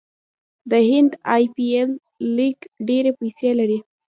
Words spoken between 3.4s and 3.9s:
لري.